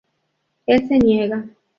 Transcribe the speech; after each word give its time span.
Él 0.65 0.87
se 0.87 0.97
niega. 0.97 1.45